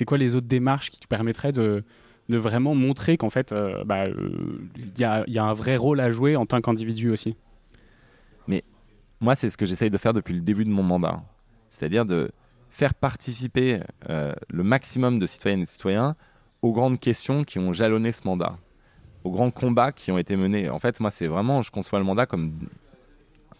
[0.00, 1.84] c'est quoi les autres démarches qui te permettraient de,
[2.30, 6.36] vraiment montrer qu'en fait, bah, il y, a, y, a, un vrai rôle à jouer
[6.36, 7.36] en tant qu'individu aussi?
[8.48, 8.64] Mais
[9.20, 11.20] moi, c'est ce que j'essaye de faire depuis le début de mon mandat.
[11.70, 12.30] C'est-à-dire de
[12.70, 16.16] faire participer le maximum de citoyennes et citoyens
[16.62, 18.56] aux grandes questions qui ont jalonné ce mandat,
[19.24, 20.70] aux grands combats qui ont été menés.
[20.70, 22.54] En fait, moi, c'est vraiment, je conçois le mandat comme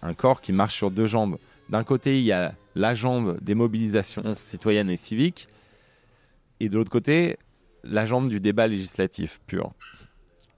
[0.00, 1.36] un corps qui marche sur deux jambes.
[1.68, 5.46] D'un côté, il y a la jambe des mobilisations citoyennes et civiques,
[6.62, 7.38] et de l'autre côté,
[7.82, 9.72] la jambe du débat législatif pur.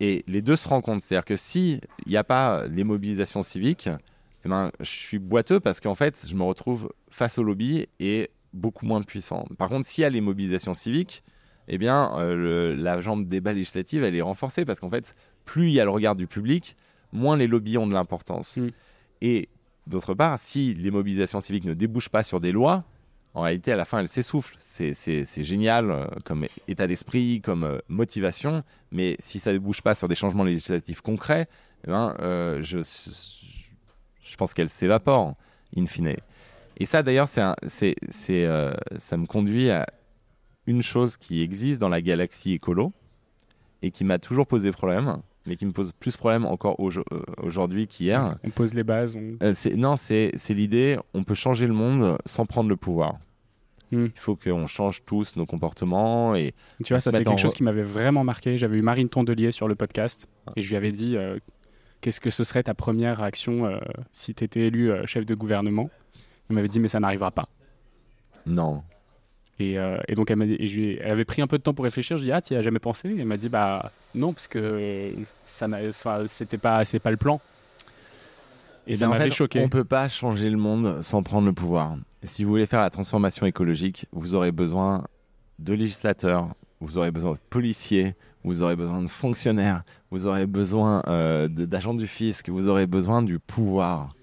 [0.00, 1.04] Et les deux se rencontrent.
[1.06, 3.88] C'est-à-dire que s'il n'y a pas les mobilisations civiques,
[4.44, 8.30] eh ben, je suis boiteux parce qu'en fait, je me retrouve face au lobby et
[8.52, 9.46] beaucoup moins puissant.
[9.58, 11.22] Par contre, s'il y a les mobilisations civiques,
[11.68, 15.14] eh bien, euh, la jambe débat législative, elle est renforcée parce qu'en fait,
[15.44, 16.76] plus il y a le regard du public,
[17.12, 18.56] moins les lobbies ont de l'importance.
[18.56, 18.70] Mm.
[19.20, 19.48] Et
[19.86, 22.84] d'autre part, si les mobilisations civiques ne débouchent pas sur des lois,
[23.34, 24.54] en réalité, à la fin, elles s'essoufflent.
[24.58, 29.94] C'est génial euh, comme état d'esprit, comme euh, motivation, mais si ça ne débouche pas
[29.94, 31.48] sur des changements législatifs concrets,
[31.86, 32.14] eh ben,
[32.60, 32.78] je,
[34.22, 35.34] je pense qu'elles s'évaporent,
[35.76, 36.14] in fine.
[36.76, 39.86] Et ça, d'ailleurs, ça me conduit à
[40.66, 42.92] une chose qui existe dans la galaxie écolo
[43.82, 47.02] et qui m'a toujours posé problème, mais qui me pose plus problème encore euh,
[47.42, 48.36] aujourd'hui qu'hier.
[48.44, 49.16] On pose les bases.
[49.42, 53.18] Euh, non, c'est l'idée, on peut changer le monde sans prendre le pouvoir.
[53.90, 54.06] Hmm.
[54.06, 56.34] Il faut qu'on change tous nos comportements.
[56.34, 58.56] Et tu vois, ça c'est quelque chose qui m'avait vraiment marqué.
[58.56, 60.52] J'avais eu Marine Tondelier sur le podcast ah.
[60.56, 61.38] et je lui avais dit euh,
[62.00, 63.78] qu'est-ce que ce serait ta première action
[64.12, 65.90] si tu étais élu chef de gouvernement?
[66.48, 67.48] Elle m'avait dit mais ça n'arrivera pas.
[68.46, 68.82] Non.
[69.60, 72.16] Euh, et, donc, elle, dit, elle, avait pris un peu de temps pour réfléchir.
[72.16, 73.14] Je dis, ah, tu n'y as jamais pensé?
[73.16, 75.12] Elle m'a dit, bah non, parce que
[75.46, 75.68] ça
[76.26, 77.40] c'était pas, pas le plan.
[78.86, 79.60] Et ça m'avait choqué.
[79.60, 81.96] On ne peut pas changer le monde sans prendre le pouvoir.
[82.24, 85.04] si vous voulez faire la transformation écologique, vous aurez besoin
[85.58, 86.48] de législateurs,
[86.80, 91.94] vous aurez besoin de policiers, vous aurez besoin de fonctionnaires, vous aurez besoin euh, d'agents
[91.94, 94.16] du fisc, vous aurez besoin du pouvoir.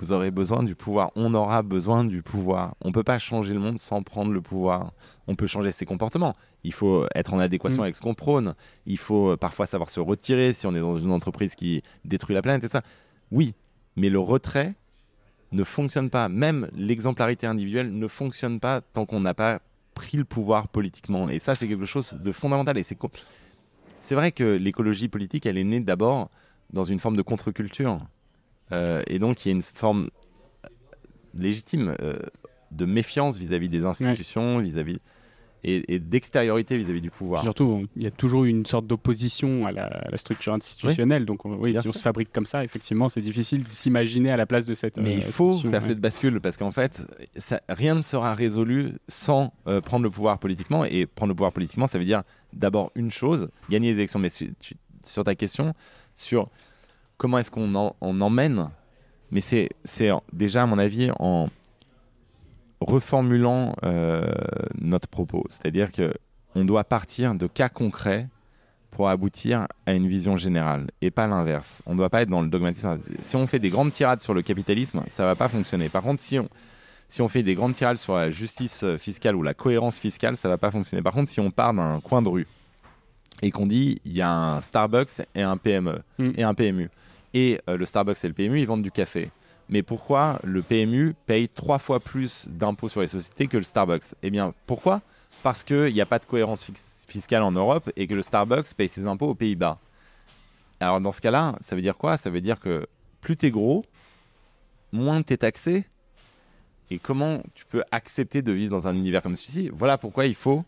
[0.00, 1.10] Vous aurez besoin du pouvoir.
[1.16, 2.74] On aura besoin du pouvoir.
[2.82, 4.92] On ne peut pas changer le monde sans prendre le pouvoir.
[5.26, 6.34] On peut changer ses comportements.
[6.64, 7.84] Il faut être en adéquation mm.
[7.84, 8.54] avec ce qu'on prône.
[8.84, 12.34] Il faut euh, parfois savoir se retirer si on est dans une entreprise qui détruit
[12.34, 12.82] la planète et ça.
[13.30, 13.54] Oui,
[13.96, 14.74] mais le retrait
[15.52, 16.28] ne fonctionne pas.
[16.28, 19.60] Même l'exemplarité individuelle ne fonctionne pas tant qu'on n'a pas
[19.94, 21.28] pris le pouvoir politiquement.
[21.28, 22.76] Et ça, c'est quelque chose de fondamental.
[22.76, 22.98] Et c'est
[24.00, 26.30] c'est vrai que l'écologie politique, elle est née d'abord
[26.72, 28.00] dans une forme de contre-culture.
[28.72, 30.08] Euh, et donc, il y a une forme
[31.34, 32.18] légitime euh,
[32.70, 34.98] de méfiance vis-à-vis des institutions, vis-à-vis
[35.64, 37.42] et, d'extériorité vis-à-vis du pouvoir.
[37.42, 41.24] Surtout, il y a toujours une sorte d'opposition à, la, structure institutionnelle.
[41.24, 44.46] Donc, oui, si on se fabrique comme ça, effectivement, c'est difficile de s'imaginer à la
[44.46, 44.98] place de cette.
[44.98, 47.02] Mais il euh, faut faire cette bascule parce qu'en fait,
[47.36, 49.52] ça, rien ne sera résolu sans
[49.84, 50.84] prendre le pouvoir politiquement.
[50.84, 52.22] Et prendre le pouvoir politiquement, ça veut dire
[52.52, 54.20] d'abord une chose gagner les élections.
[54.20, 54.30] Mais
[55.04, 55.74] sur ta question,
[56.14, 56.48] sur
[57.16, 58.70] comment est-ce qu'on en, emmène
[59.30, 59.68] Mais c'est
[60.32, 61.48] déjà, à mon avis, en
[62.80, 64.30] reformulant euh,
[64.78, 65.44] notre propos.
[65.48, 66.12] C'est-à-dire que
[66.54, 68.28] on doit partir de cas concrets
[68.90, 71.82] pour aboutir à une vision générale et pas l'inverse.
[71.84, 72.98] On ne doit pas être dans le dogmatisme.
[73.22, 75.90] Si on fait des grandes tirades sur le capitalisme, ça va pas fonctionner.
[75.90, 76.48] Par contre, si on,
[77.08, 80.48] si on fait des grandes tirades sur la justice fiscale ou la cohérence fiscale, ça
[80.48, 81.02] va pas fonctionner.
[81.02, 82.46] Par contre, si on part d'un coin de rue
[83.42, 86.30] et qu'on dit il y a un Starbucks et un PME mm.
[86.36, 86.88] et un PMU,
[87.34, 89.30] et euh, le Starbucks et le PMU, ils vendent du café.
[89.68, 94.14] Mais pourquoi le PMU paye trois fois plus d'impôts sur les sociétés que le Starbucks?
[94.22, 95.02] Eh bien, pourquoi?
[95.42, 96.70] Parce qu'il n'y a pas de cohérence
[97.08, 99.78] fiscale en Europe et que le Starbucks paye ses impôts aux Pays-Bas.
[100.78, 102.16] Alors, dans ce cas-là, ça veut dire quoi?
[102.16, 102.86] Ça veut dire que
[103.20, 103.84] plus tu es gros,
[104.92, 105.84] moins tu es taxé.
[106.90, 109.70] Et comment tu peux accepter de vivre dans un univers comme celui-ci?
[109.72, 110.64] Voilà pourquoi il faut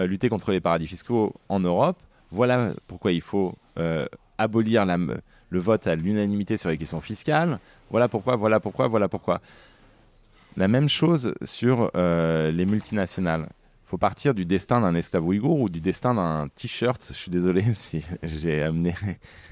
[0.00, 1.98] euh, lutter contre les paradis fiscaux en Europe.
[2.30, 4.06] Voilà pourquoi il faut euh,
[4.40, 7.58] abolir la, le vote à l'unanimité sur les questions fiscales.
[7.90, 9.40] Voilà pourquoi, voilà pourquoi, voilà pourquoi.
[10.56, 13.46] La même chose sur euh, les multinationales.
[13.86, 17.04] Il faut partir du destin d'un esclave ouïghour ou du destin d'un t-shirt.
[17.08, 18.94] Je suis désolé si j'ai amené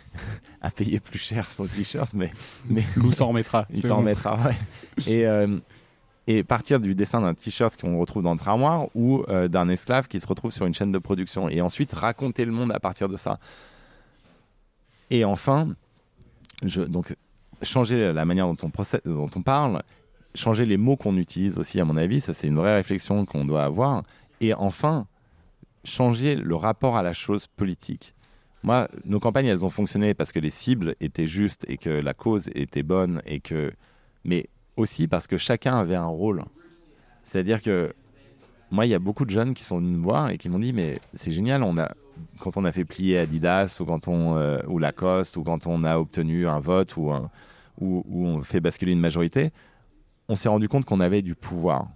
[0.63, 2.33] à payer plus cher son t-shirt, mais,
[2.69, 3.67] mais Lou s'en remettra.
[3.75, 4.39] Il s'en remettra,
[5.07, 5.59] Et, euh,
[6.27, 10.09] et partir du destin d'un t-shirt qu'on retrouve dans le armoire ou euh, d'un esclave
[10.09, 11.49] qui se retrouve sur une chaîne de production.
[11.49, 13.39] Et ensuite raconter le monde à partir de ça.
[15.11, 15.75] Et enfin,
[16.63, 17.17] donc
[17.63, 19.83] changer la manière dont on, parle,
[20.35, 23.45] changer les mots qu'on utilise aussi, à mon avis, ça c'est une vraie réflexion qu'on
[23.45, 24.05] doit avoir.
[24.41, 25.07] Et enfin,
[25.85, 28.15] changer le rapport à la chose politique.
[28.63, 32.13] Moi, nos campagnes, elles ont fonctionné parce que les cibles étaient justes et que la
[32.13, 33.73] cause était bonne et que,
[34.25, 36.45] mais aussi parce que chacun avait un rôle.
[37.25, 37.93] C'est-à-dire que
[38.71, 40.59] moi, il y a beaucoup de jeunes qui sont venus me voir et qui m'ont
[40.59, 41.89] dit mais c'est génial, on a
[42.41, 45.85] quand on a fait plier Adidas ou quand on euh, ou Lacoste ou quand on
[45.85, 47.31] a obtenu un vote ou, un,
[47.81, 49.51] ou, ou on fait basculer une majorité,
[50.29, 51.89] on s'est rendu compte qu'on avait du pouvoir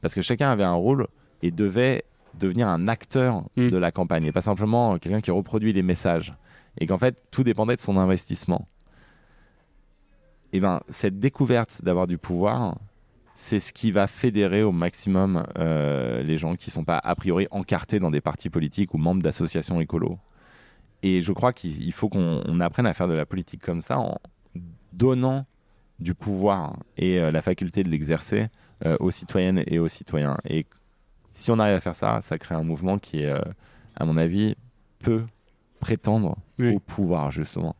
[0.00, 1.06] parce que chacun avait un rôle
[1.42, 2.04] et devait
[2.38, 3.68] devenir un acteur Mm.
[3.68, 6.34] de la campagne et pas simplement quelqu'un qui reproduit les messages
[6.78, 8.68] et qu'en fait tout dépendait de son investissement.
[10.52, 12.78] Et ben cette découverte d'avoir du pouvoir,
[13.40, 17.46] c'est ce qui va fédérer au maximum euh, les gens qui sont pas a priori
[17.52, 20.18] encartés dans des partis politiques ou membres d'associations écolo.
[21.04, 23.80] Et je crois qu'il il faut qu'on on apprenne à faire de la politique comme
[23.80, 24.18] ça en
[24.92, 25.46] donnant
[26.00, 28.48] du pouvoir et euh, la faculté de l'exercer
[28.84, 30.36] euh, aux citoyennes et aux citoyens.
[30.44, 30.66] Et
[31.30, 33.32] si on arrive à faire ça, ça crée un mouvement qui, est,
[33.94, 34.56] à mon avis,
[34.98, 35.24] peut
[35.78, 36.74] prétendre Oui.
[36.74, 37.76] au pouvoir, justement.